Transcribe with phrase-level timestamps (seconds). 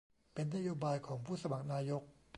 [0.33, 2.01] เป็นนโยบายของผู้สมัครนายก